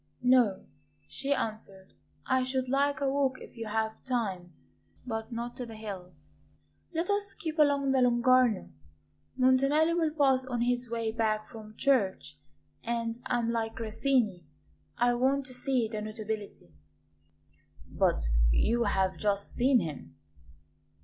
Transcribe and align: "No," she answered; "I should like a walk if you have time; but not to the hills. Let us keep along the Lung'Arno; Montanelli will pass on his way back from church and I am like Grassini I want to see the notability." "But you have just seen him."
"No," 0.23 0.65
she 1.07 1.31
answered; 1.31 1.93
"I 2.25 2.43
should 2.43 2.67
like 2.67 3.01
a 3.01 3.07
walk 3.11 3.39
if 3.39 3.55
you 3.55 3.67
have 3.67 4.03
time; 4.03 4.51
but 5.05 5.31
not 5.31 5.55
to 5.57 5.65
the 5.67 5.75
hills. 5.75 6.33
Let 6.91 7.11
us 7.11 7.35
keep 7.35 7.59
along 7.59 7.91
the 7.91 7.99
Lung'Arno; 8.01 8.71
Montanelli 9.37 9.93
will 9.93 10.09
pass 10.09 10.43
on 10.43 10.61
his 10.61 10.89
way 10.89 11.11
back 11.11 11.47
from 11.47 11.77
church 11.77 12.39
and 12.83 13.19
I 13.27 13.37
am 13.37 13.51
like 13.51 13.75
Grassini 13.75 14.47
I 14.97 15.13
want 15.13 15.45
to 15.45 15.53
see 15.53 15.87
the 15.87 16.01
notability." 16.01 16.73
"But 17.87 18.23
you 18.49 18.85
have 18.85 19.17
just 19.17 19.53
seen 19.53 19.81
him." 19.81 20.15